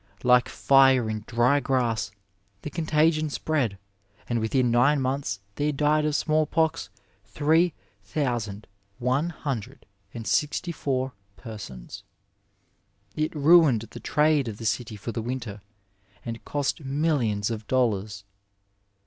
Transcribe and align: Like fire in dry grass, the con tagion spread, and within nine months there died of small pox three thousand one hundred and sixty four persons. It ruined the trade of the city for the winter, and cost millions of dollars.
Like 0.23 0.49
fire 0.49 1.07
in 1.11 1.25
dry 1.27 1.59
grass, 1.59 2.09
the 2.63 2.71
con 2.71 2.87
tagion 2.87 3.29
spread, 3.29 3.77
and 4.27 4.39
within 4.39 4.71
nine 4.71 4.99
months 4.99 5.41
there 5.57 5.71
died 5.71 6.05
of 6.05 6.15
small 6.15 6.47
pox 6.47 6.89
three 7.23 7.75
thousand 8.03 8.65
one 8.97 9.29
hundred 9.29 9.85
and 10.11 10.25
sixty 10.25 10.71
four 10.71 11.11
persons. 11.37 12.01
It 13.15 13.35
ruined 13.35 13.81
the 13.91 13.99
trade 13.99 14.47
of 14.47 14.57
the 14.57 14.65
city 14.65 14.95
for 14.95 15.11
the 15.11 15.21
winter, 15.21 15.61
and 16.25 16.43
cost 16.43 16.83
millions 16.83 17.51
of 17.51 17.67
dollars. 17.67 18.23